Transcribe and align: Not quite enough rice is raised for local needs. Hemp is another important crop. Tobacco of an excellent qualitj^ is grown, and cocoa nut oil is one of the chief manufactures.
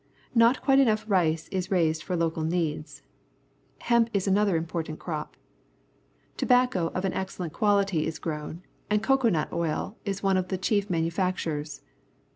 Not 0.33 0.63
quite 0.63 0.79
enough 0.79 1.05
rice 1.07 1.47
is 1.49 1.69
raised 1.69 2.01
for 2.01 2.15
local 2.15 2.41
needs. 2.43 3.03
Hemp 3.81 4.09
is 4.13 4.27
another 4.27 4.55
important 4.57 4.97
crop. 4.97 5.37
Tobacco 6.37 6.87
of 6.95 7.05
an 7.05 7.13
excellent 7.13 7.53
qualitj^ 7.53 8.01
is 8.01 8.17
grown, 8.17 8.63
and 8.89 9.03
cocoa 9.03 9.29
nut 9.29 9.53
oil 9.53 9.95
is 10.03 10.23
one 10.23 10.37
of 10.37 10.47
the 10.47 10.57
chief 10.57 10.89
manufactures. 10.89 11.83